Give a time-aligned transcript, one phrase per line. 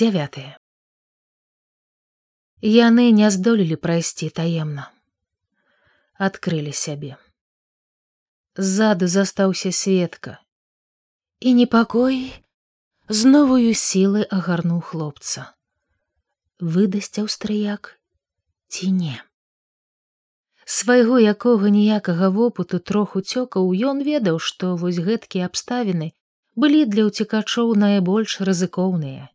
[0.00, 0.36] 9
[2.66, 4.84] яны не здолелі прайсці таемна
[6.26, 7.10] адкрылі сябе
[8.56, 10.38] ззаду застаўся светка.
[11.40, 12.16] І непакой
[13.08, 15.44] з новую сілы агарнуў хлопца.
[16.56, 17.92] Выдасць аўстрыяк
[18.72, 19.20] ці не
[20.78, 26.10] свайго якога ніякага вопыту троху цёкаў ён ведаў што вось гэткія абставіны
[26.56, 29.28] былі для ўцекачоў найбольш рызыкоўныя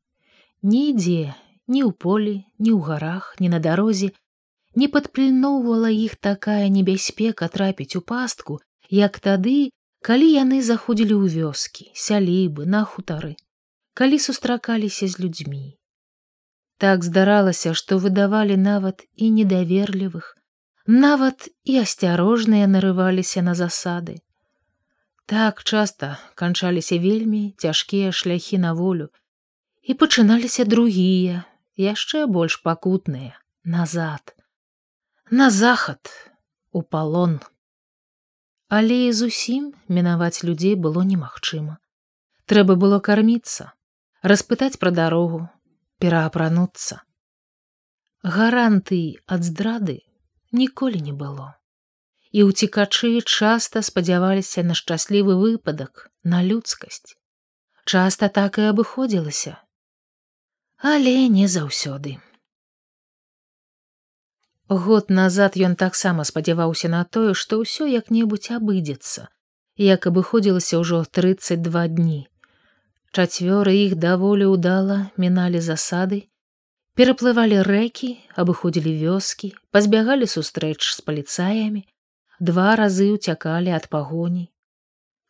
[0.64, 1.34] Нідзе,
[1.68, 4.10] ні ў полі, ні ў гарах, ні на дарозе
[4.78, 9.70] не падпільноўвала іх такая небяспека трапіць у пастку, як тады,
[10.02, 13.36] калі яны заходзілі ў вёскі, сялібы, на хутары,
[13.94, 15.78] калі сустракаліся з людзьмі.
[16.78, 20.38] Так здаралася, што выдавалі нават і недаверлівых,
[20.86, 24.22] нават і асцярожныя нарываліся на засады.
[25.26, 29.10] Так часта канчаліся вельмі цяжкія шляхі на волю,
[29.88, 31.44] і пачыналіся другія
[31.80, 34.36] яшчэ больш пакутныя назад.
[35.32, 36.12] На захад
[36.72, 37.40] у палон.
[38.68, 41.78] Але і зусім мінаваць людзей было немагчыма.
[42.52, 43.72] Трэба было карміцца
[44.24, 45.48] распытаць пра дарогу
[46.04, 47.00] пераапрануцца.
[48.24, 50.04] Гарантый ад здрады
[50.52, 51.56] ніколі не было.
[52.36, 57.16] І ўцікачы часта спадзяваліся на шчаслівы выпадак на людскасць.
[57.88, 59.56] Часта так і абыходзілася
[60.78, 62.18] але не заўсёды.
[64.70, 69.28] Год назад ён таксама спадзяваўся на тое, што ўсё як-небудзь абыдзецца,
[69.78, 72.28] як абыходзілася ўжо 32 дні.
[73.16, 76.30] Чацвёры іх даволі ўдала міналі засады,
[76.94, 81.88] пераплывалі рэкі, абыходзілі вёскі, пазбягалі сустрэч з паліцаямі,
[82.40, 84.52] два разы ўцякалі ад пагоні.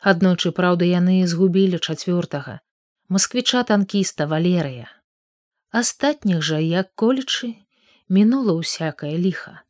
[0.02, 2.59] Аднойчы праўда, яны згубілі чацвёртага,
[3.08, 4.97] масквіча танкіста валерыя,
[5.72, 7.54] астатніх жа як колечы
[8.10, 9.62] мінула ўсякае ліха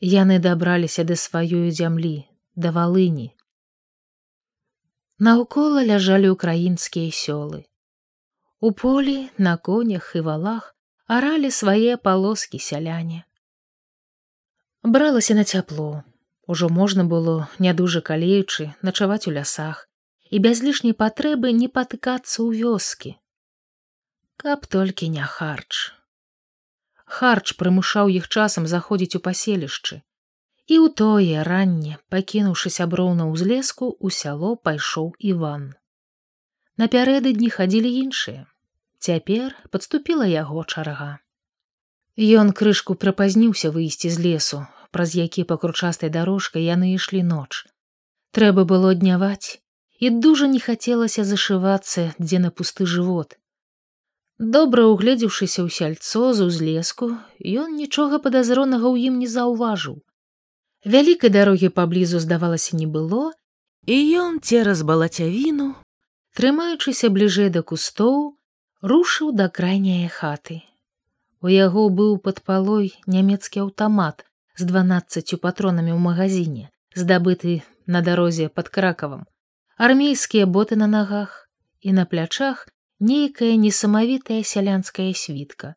[0.00, 2.16] яны дабраліся да сваёй зямлі
[2.54, 3.30] да валыні
[5.18, 7.64] наўкола ляжалі украінскія сёлы.
[8.60, 10.74] У полі на конях і валах
[11.06, 13.24] аралі свае палоскі сяляне
[14.82, 16.02] бралася на цяпло
[16.46, 19.88] ужо можна было нядужа калеючы начаваць у лясах
[20.30, 23.16] і без лішняй патрэбы не патыкацца ў вёскі
[24.36, 25.92] каб толькі не харч.
[27.04, 30.02] Харч прымушаў іх часам заходзіць у паселішчы.
[30.66, 35.74] І ў тое ранне, пакінуўшы сяброў на ўзлеску, у сяло пайшоў Іван.
[36.80, 38.48] Напярэдадні хадзілі іншыя.
[38.98, 41.20] Цяпер падступіла яго чарга.
[42.16, 47.68] Ён крышку прапазніўся выйсці з лесу, праз які па кручастай дарожкай яны ішлі ноч.
[48.32, 49.60] Трэба было дняваць,
[50.00, 53.36] і дужа не хацелася зашывацца, дзе на пусты жывот,
[54.38, 60.02] Добра угледзеўшыся ў сяльцо з узлеску, ён нічога падазронага ў ім не заўважыў.
[60.82, 63.30] Вялікай дарогі паблізу здавалася не было,
[63.86, 65.78] і ён цераз балацявіну,
[66.34, 68.34] трымаючыся бліжэй да кустоў,
[68.82, 70.66] рушыў да крайняе хаты.
[71.38, 74.26] У яго быў пад палой нямецкі аўтамат
[74.58, 79.30] з дванаццацю патронамі ў магазине, здабыты на дарозе пад кракавам,
[79.78, 81.46] армейскія боты на нагах
[81.86, 82.66] і на плячах
[83.00, 85.74] нейкая несамавітая сялянская світка.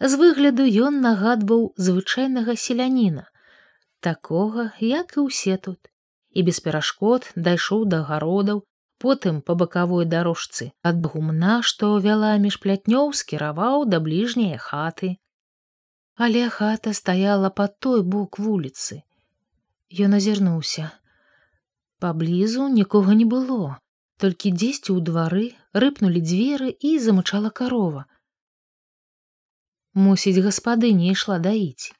[0.00, 3.28] З выгляду ён нагадваў звычайнага селяніна,
[4.00, 5.90] такога, як і ўсе тут,
[6.32, 8.64] і без перашкод дайшоў да гародаў,
[9.00, 15.16] потым па бакавой дарожцы ад гумна, што вяла між плятнёў скіраваў да бліжняе хаты.
[16.16, 19.02] Але хата стаяла па той бок вуліцы.
[19.90, 20.90] Ён азірнуўся.
[22.00, 23.80] Паблізу нікога не было,
[24.16, 28.04] толькі дзесьці ў двары рыпнулі дзверы і замычала карова.
[29.94, 31.94] Мусіць, гаспадыня ішла даіць.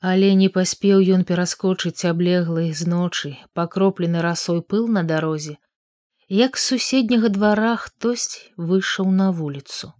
[0.00, 5.56] Але не паспеў ён пераскочыць аблеглы з ночы, пакроплены расой пыл на дарозе,
[6.28, 9.92] як з суседняга двара хтось выйшаў на вуліцу.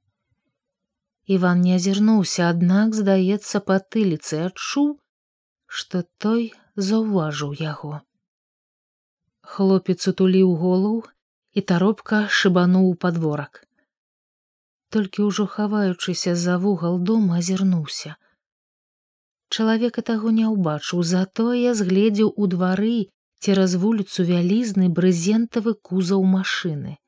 [1.26, 4.88] Іван не азірнуўся, аднак, здаецца, па тыліцы адчуў,
[5.66, 8.00] што той заўважыў яго.
[9.52, 10.96] Хлопец утуліў голаў
[11.52, 13.62] і таропка шыбануў падворак.
[14.90, 18.16] Толькі ўжо хаваючыся за вугал дома азірнуўся.
[19.50, 23.10] Чалавека таго не ўбачыў, затое згледзеў у двары
[23.40, 26.98] цераз вуліцу вялізны брызентавы кузаў машыны.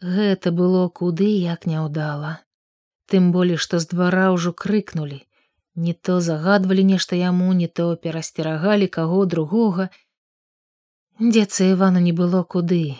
[0.00, 2.34] Гэта было куды як няўдала.
[3.08, 5.24] Тым болей, што з двара ўжо крыкнулі,
[5.74, 9.88] не то загадвалі нешта яму, не то перасцерагалі каго другога,
[11.20, 12.94] Дзецца Івану не было куды.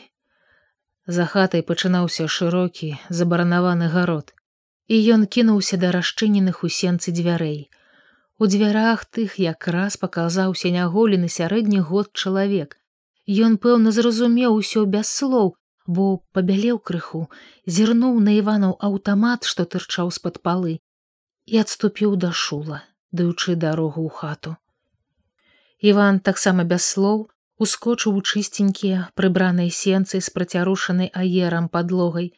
[1.06, 2.88] За хатай пачынаўся шырокі
[3.18, 4.34] забаранаваны гарод,
[4.90, 7.70] і ён кінуўся да расчыненых у сенцы дзвярэй.
[8.42, 12.74] У дзвярах тых якраз паказаўся няголены сярэдні год чалавек.
[13.46, 15.54] Ён пэўна зразумеў усё без слоў,
[15.86, 17.30] бо пабялеў крыху,
[17.70, 20.80] зірнуў на іванаў аўтамат, што тырчаў з-пад палы
[21.46, 22.82] і адступіў да шула,
[23.12, 24.58] даючы дарогу ў хату.
[25.78, 27.28] Іван таксама без слоў
[27.58, 32.28] ускочыў у чысценькія прыбранай сенцы з працярушанай аерам падлогай,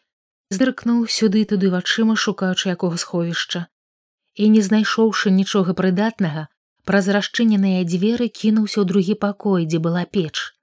[0.50, 3.66] зыркнуў сюды туды вачыма шукаючы якога сховішча.
[4.34, 6.46] І не знайшоўшы нічога прыдатнага
[6.88, 10.56] праз расчыненыя дзверы кінуўся ў другі пакой дзе была печ.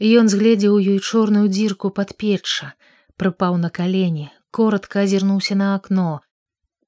[0.00, 2.72] Ён згледзеў ёй чорную дзірку пад печча
[3.20, 6.20] прыпаў на калені коротко азірнуўся на акно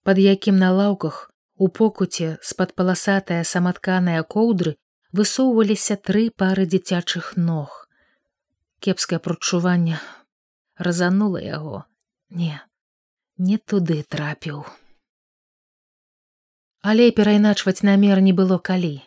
[0.02, 4.74] под якім на лаўках у покуце з-пад паласатая саматканая коўдры
[5.18, 7.74] высоўваліся тры пары дзіцячых ног.
[8.84, 10.00] Кепскае прачуванне
[10.88, 11.84] разанула яго.
[12.30, 12.60] Не
[13.38, 14.64] не туды трапіў.
[16.80, 19.00] Але перайначваць намер не было калі.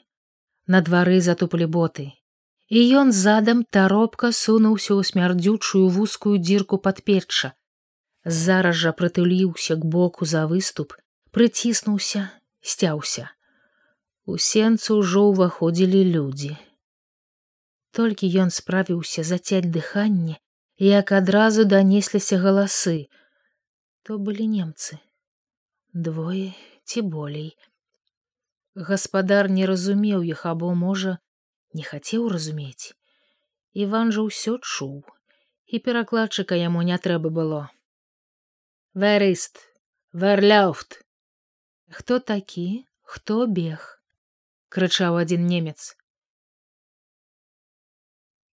[0.67, 2.09] На двары затупалі боты.
[2.69, 7.53] І ён задам таропка сунуўся ў смярдзючую вузкую дзірку пад печча
[8.25, 10.93] зараз жа прытуліўся к боку за выступ
[11.31, 12.29] прыціснуўся
[12.61, 13.29] сцяўся
[14.29, 16.53] у сенцу ўжо ўваходзілі людзі.
[17.97, 20.37] Толькі ён справіўся зацяць дыханне
[20.79, 23.09] як адразу данесліся галасы.
[24.03, 24.99] То былі немцы.
[25.93, 26.53] Двое
[26.85, 27.57] ці болей.
[28.75, 31.17] Гаспадар не разумеў іх або можа
[31.73, 32.95] не хацеў разумець.
[33.73, 35.03] Іван жа ўсё чуў
[35.67, 37.61] і перакладчыка яму не трэба было.
[38.93, 39.59] Вэрыст
[40.13, 41.03] верляфт
[41.89, 42.85] хто такі?
[43.01, 43.98] Хто бег
[44.69, 45.95] крычаў адзін немец.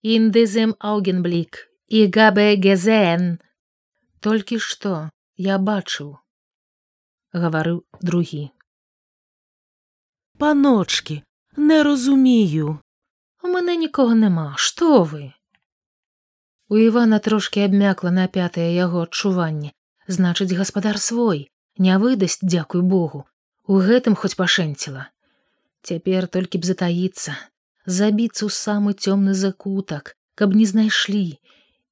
[0.03, 3.39] Індызем аугенблік і габе гезен
[4.19, 6.17] толькі што я бачыў
[7.33, 8.49] гаварыў другі.
[10.37, 11.23] Паночки
[11.57, 12.79] не розумію
[13.43, 15.31] у мене нікого нема што вы
[16.67, 19.73] у івана трошки абмякла на пятае яго адчуванне
[20.07, 23.25] значыць гаспадар свой не выдасць дзякуй богу.
[23.65, 25.12] У гэтым хоць пашэнціла
[25.91, 27.37] цяпер толькі б затаіцца
[27.99, 31.27] забіцца ў самы цёмны закутак каб не знайшлі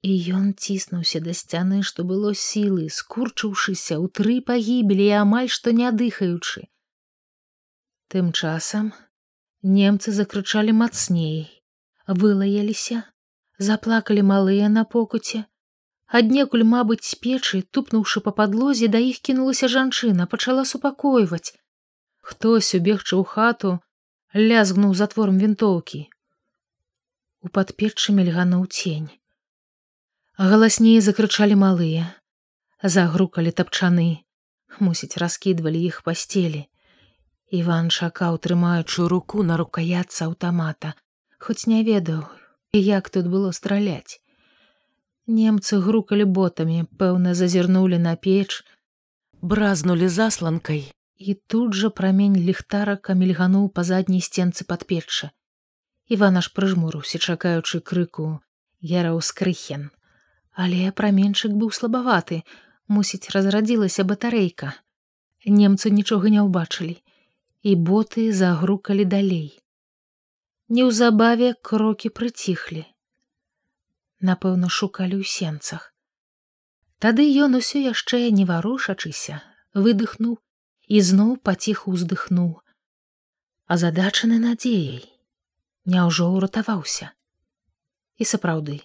[0.02, 5.92] і ён ціснуўся да сцяны што было сілы скурчыўшыся ў тры пагібелі амаль што не
[6.04, 6.68] дыхаючы
[8.12, 8.92] Тым часам
[9.64, 11.64] немцы закрычалі мацней,
[12.08, 13.04] вылаяліся,
[13.58, 15.46] заплакалі малыя на покуце.
[16.08, 21.56] Аднекуль, мабыць, з печы, тупнуўшы па падлозе, да іх кінулася жанчына, пачала супакойваць.
[22.22, 23.72] Хтось, убегчы ў хату,
[24.34, 26.08] лязгнуў затворам вінтоўкі.
[27.42, 29.10] У падпеччы мільгануў цень.
[30.38, 32.06] Галасней закрычалі малыя,
[32.82, 34.24] загрукалі тапчаны,
[34.80, 36.62] мусіць, раскідвалі іх пасцелі.
[37.52, 40.94] Іван чакаў трымаючую руку на рукаяцца аўтамата,
[41.38, 42.24] хоць не ведаў,
[42.72, 44.22] як тут было страляць.
[45.28, 48.64] Немцы грукалі ботамі, пэўна зазірнулі на печ,
[49.42, 50.88] бразнули засланкай,
[51.22, 55.30] і тут жа прамень ліхтарака мільгануў па задняй сценцы пад печча.
[56.16, 58.26] Іван аж прыжмурыўся, чакаючы крыку
[58.82, 59.90] яраўскрыхен.
[60.52, 62.42] Але праменчык быў слабаваты,
[62.88, 64.74] мусіць, разрадзілася батарэйка.
[65.46, 66.98] Немцы нічога не ўбачылі
[67.62, 69.62] і боты загрукалі далей.
[70.74, 72.86] Неўзабаве крокі прыціхлі.
[74.22, 75.94] Напэўна, шукалі ў сенцах.
[77.02, 79.42] Тады ён усё яшчэ не варушачыся,
[79.74, 80.42] выдыхнуў
[80.96, 82.52] і зноў паціху ўздыхнуў.
[83.72, 85.04] А задачаны надзеяй,
[85.96, 87.12] няўжо ўратаваўся.
[88.22, 88.80] І сапраўды,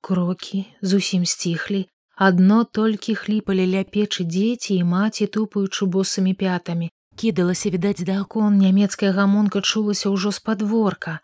[0.00, 0.62] крокі
[0.92, 1.82] зусім сціхлі,
[2.28, 6.88] адно толькі хліпалі ля печы дзеці і маці тупаючы босымі пятамі,
[7.20, 11.20] кідалася відаць да акон нямецкая гамонка чулася ўжо з падворка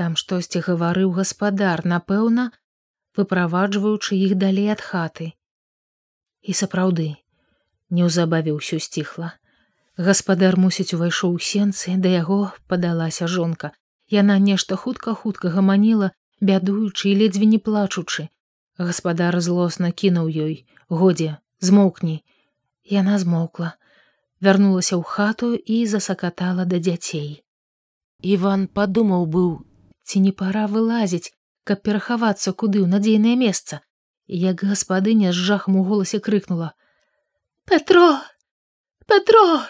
[0.00, 2.44] там штосьці гаварыў гаспадар напэўна
[3.18, 5.26] выправаджваючы іх далей ад хаты
[6.52, 7.08] і сапраўды
[7.90, 9.34] неўзабаве ўсё сціхла.
[9.98, 13.72] Гаспадар мусіць увайшоў у сенцы да яго падалася жонка.
[14.08, 18.28] Яна нешта хутка хутка гаманіла бядуючы і ледзьве не плачучы.
[18.78, 20.64] Гаспадар злосна кінуў ёй.
[20.88, 22.24] Годзе змоўкні
[22.90, 23.76] яна змоўкла.
[24.40, 27.44] Вярнулася ў хату і засакатала да дзяцей.
[28.20, 29.50] Іван падумаў быў,
[30.04, 31.32] ці не пара вылазіць,
[31.64, 33.80] каб перахавацца куды ў надзейнае месца,
[34.26, 36.72] як гаспадыня з жахам у голасе крыкнула:
[37.70, 38.18] «Петро,
[39.06, 39.62] Петро,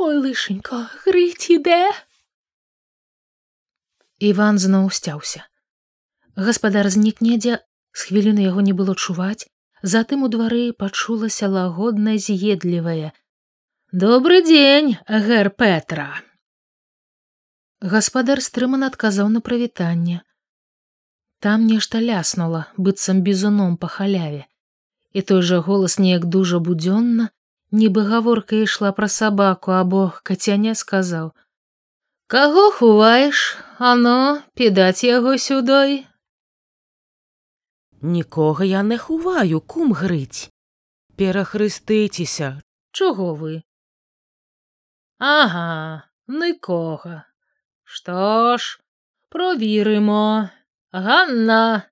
[0.00, 1.92] ой лышенько, грыць ідэ.
[4.16, 5.44] Іван зноў сцяўся.
[6.40, 7.60] Гаспадар знік недзе,
[7.92, 9.44] З хвіліны яго не было чуваць,
[9.82, 13.12] затым у двары пачулася лагодна з'едлівае:
[13.92, 16.08] Добры дзень, гэр Петра.
[17.94, 20.24] Гаспадар стрыман адказаў на прывітанне.
[21.44, 24.48] Там нешта ляснула, быццам бізуном па халяве.
[25.14, 27.30] І той жа голас неяк дужа будзённа,
[27.70, 31.30] нібы гаворка ішла пра сабаку або кацяне сказаў:
[32.34, 36.06] «Каго хуваеш, ано підаць яго сюдой.
[38.04, 40.50] Нікога я не хуваю, кум грыць.
[41.16, 43.62] Перахрыстыцеся, Чого ви?
[45.18, 47.24] Ага, нікога.
[47.84, 48.80] Що ж,
[49.28, 50.48] провіримо.
[50.92, 51.82] Ганна.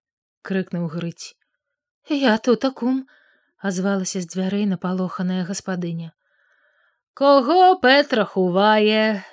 [0.43, 1.42] крикнув Грить.
[2.09, 3.07] Я тут кум,
[3.65, 6.13] озвалася з дверей напалоханая гаспадиня.
[7.15, 9.25] Кого Петра хуває?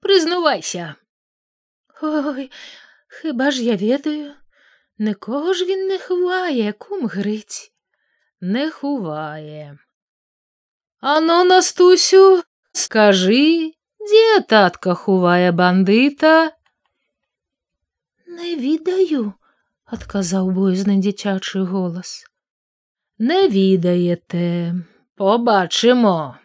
[0.00, 0.94] Признувайся.
[2.02, 2.50] Ой,
[3.08, 4.32] хіба ж я ведаю?
[4.98, 7.72] Никого ж він не ховає, кум Грить.
[8.40, 9.78] Не ховає.
[11.00, 16.52] Ану, Настусю, скажи, де татка ховає бандита?
[18.26, 19.32] Не відаю,
[19.96, 22.24] адказаў боязны дзіцячы голас.
[23.18, 24.74] Не відаєте,
[25.14, 26.38] побачимо.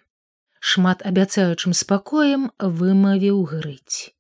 [0.59, 4.15] Шмат абяцаючым спакоем вымавіў грыць.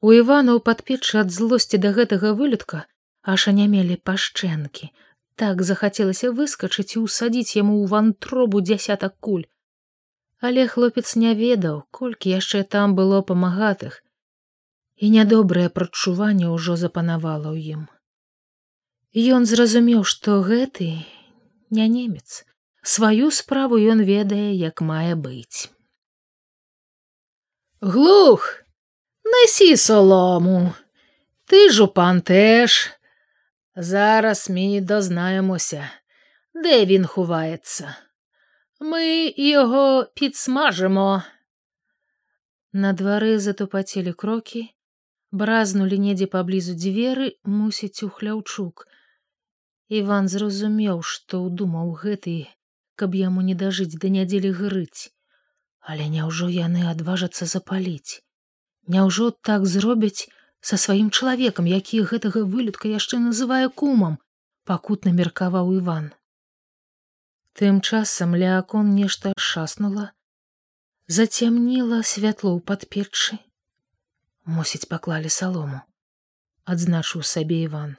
[0.00, 2.86] У Іванаў падпечы ад злосці да гэтага вылюдка
[3.34, 4.90] аж анямелі пашчэнкі.
[5.34, 9.46] Так захацелася выскачыць і ўсадзіць яму ў вантробу дзясятак куль.
[10.40, 14.02] Але хлопец не ведаў, колькі яшчэ там было памагатых,
[14.98, 17.82] і нядобрае прадчуванне ўжо запанавала ў ім.
[19.14, 20.90] Ён зразумеў, што гэты
[21.70, 22.44] не немец,
[22.82, 25.70] сваю справу ён ведае, як мае быць.
[27.80, 28.64] Глух!
[29.24, 30.74] Несі солому.
[31.44, 32.90] Ти ж пан теж.
[33.76, 35.90] Зараз ми дознаємося,
[36.54, 37.96] де він ховається.
[38.80, 41.22] Ми його підсмажимо.
[42.72, 44.74] На двары затупацелі крокі,
[45.32, 48.86] бразнулі недзе паблізу дзверы мусіць у хляўчук.
[49.88, 52.48] Іван зразумеў, што ўдумаў гэты,
[52.96, 55.12] каб яму не дажыць да нядзелі грыць,
[55.80, 58.20] але няўжо яны адважацца запаліць.
[58.88, 60.28] Няўжо так зробяць
[60.60, 64.18] са сваім чалавекам, які гэтага вылюдка яшчэ называе кумам,
[64.64, 66.12] пакутна меркаваў Іван.
[67.58, 70.12] Тым часам ля акон нешта шаснула,
[71.08, 73.38] зацямніла святло ў падпечы.
[74.48, 75.78] Мусіць, паклалі салому,
[76.64, 77.90] адзначыў сабе Іван.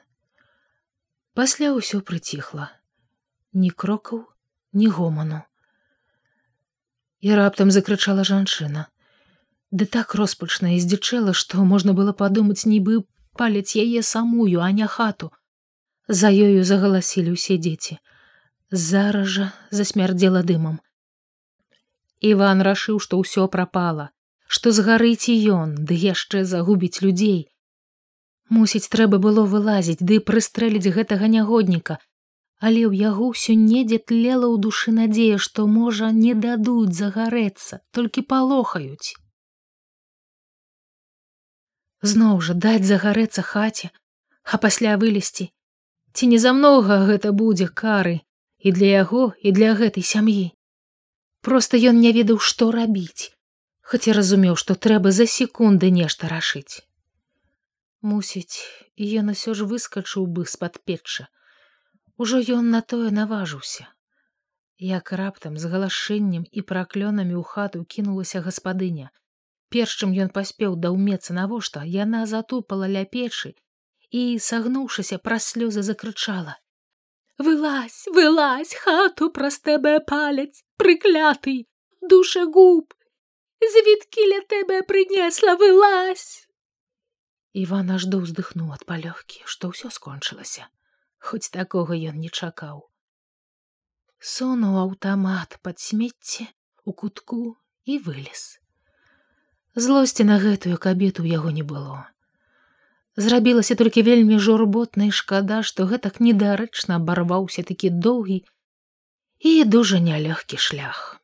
[1.38, 2.66] Пасля ўсё прыціхла,
[3.54, 4.24] ні крокаў,
[4.74, 5.44] ні гоману.
[7.22, 8.88] І раптам закрычала жанчына.
[9.70, 13.06] Ды так роспачна і здзічэла, што можна было падумаць, нібы
[13.38, 15.30] палец яе самую, а не хату.
[16.08, 18.02] За ёю загаласілі ўсе дзеці.
[18.74, 20.82] Зараз жа засмярдзела дымам.
[22.26, 24.10] Іван рашыў, што ўсё прапала,
[24.50, 27.42] што згарыць і ён, ды яшчэ загубіць людзей.
[28.50, 32.00] Мусіць, трэба было вылазіць ды прыстрэліць гэтага нягодніка,
[32.58, 38.26] але ў яго ўсё недзе тлела ў душы надзея, што можа не дадуць загарэцца, толькі
[38.34, 39.14] палохаюць.
[42.02, 43.94] Зноў жа даць загарэцца хаце,
[44.50, 45.52] а пасля вылезці.
[46.18, 48.22] Ці не замнога гэта будзе кары
[48.58, 50.52] і для яго і для гэтай сям'і?
[51.46, 53.30] Просто ён не ведаў што рабіць
[53.94, 56.86] хаця разумеў што трэба за секунды нешта рашыць
[58.14, 58.64] мусіць
[59.24, 61.28] ён усё ж выскачыў бы з-пад печча
[62.20, 63.88] ужо ён на тое наважыўся.
[64.80, 69.10] Як раптам з галашэннем і праклёнамі ў хату кінулася гаспадыня.
[69.74, 71.84] Перш чым ён паспеў даўмецца навошта?
[71.96, 73.56] Яна затупала ля печы
[74.12, 76.56] і сагнуўшыся праз слёзы закрычала.
[77.40, 81.56] Вылазь вылазь хату праз тэбе паляць прыкляты
[82.14, 82.46] душа
[83.62, 86.48] губ звідкі ля тэбе прынесла вылазь
[87.54, 90.68] Іван аж до ўздыхнуў ад палёгкі што ўсё скончылася
[91.20, 92.88] хоць такога ён не чакаў
[94.20, 96.48] сунуў аўтамат пад смецце
[96.86, 98.60] у кутку і вылез
[99.76, 102.10] Злосці на гэтую кабету ў яго не было.
[103.16, 108.44] Зрабілася толькі вельмі журботнай шкада, што гэтак недарэчна абарваўся такі доўгі
[109.40, 111.19] і дужа нялёгкі шлях.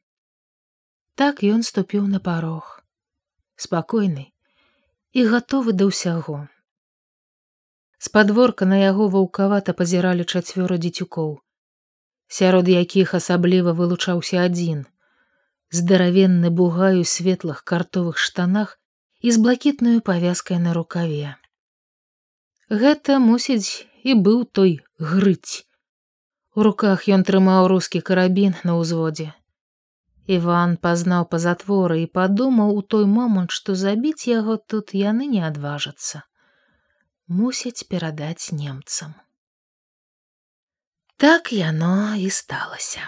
[1.15, 2.83] Так ён ступіў на парог,
[3.55, 4.23] спакойны
[5.15, 6.35] і гатовы да ўсяго.
[8.03, 11.29] З падворка на яго ваўкавата пазіралі чацвёра дзецюкоў,
[12.39, 14.83] сярод якіх асабліва вылучаўся адзін,
[15.71, 18.75] здаравенны бугаю светлых картовых штанах
[19.23, 21.39] і з блакітнаю павязкай на рукаве.
[22.67, 25.63] Гэта мусіць і быў той грыць.
[26.59, 29.31] У руках ён трымаў рускі карабін на ўзводзе.
[30.27, 35.43] Іван пазнаў па затворы і падумаў у той момант, што забіць яго тут яны не
[35.45, 36.23] адважацца.
[37.27, 39.13] Мусяць перадаць немцам.
[41.17, 43.05] Так яно і сталася.